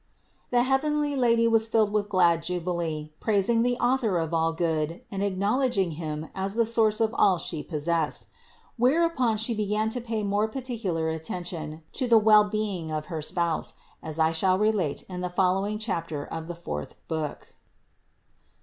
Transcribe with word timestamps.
The 0.49 0.63
heavenly 0.63 1.15
Lady 1.15 1.47
was 1.47 1.67
filled 1.67 1.93
with 1.93 2.09
glad 2.09 2.41
jubilee, 2.41 3.11
praising 3.19 3.61
the 3.61 3.77
Author 3.77 4.17
of 4.17 4.33
all 4.33 4.51
good 4.51 5.01
and 5.11 5.21
acknowledging 5.21 5.91
Him 5.91 6.29
as 6.33 6.55
the 6.55 6.65
source 6.65 6.99
of 6.99 7.13
all 7.19 7.37
She 7.37 7.61
possessed. 7.61 8.25
Whereupon 8.77 9.37
She 9.37 9.53
began 9.53 9.89
to 9.89 10.01
pay 10.01 10.23
more 10.23 10.47
particular 10.47 11.09
attention 11.09 11.83
to 11.93 12.07
the 12.07 12.17
well 12.17 12.45
being 12.49 12.89
of 12.91 13.05
her 13.13 13.21
spouse, 13.21 13.75
as 14.01 14.17
I 14.17 14.31
shall 14.31 14.57
relate 14.57 15.03
in 15.03 15.21
the 15.21 15.29
following 15.29 15.77
chapter 15.77 16.25
of 16.25 16.47
the 16.47 16.55
fourth 16.55 16.95
book. 17.07 17.53